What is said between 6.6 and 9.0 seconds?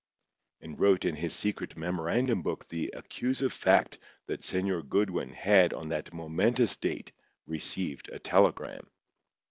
date received a telegram.